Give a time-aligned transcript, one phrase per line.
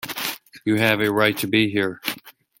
[0.65, 2.01] You have a right to be here.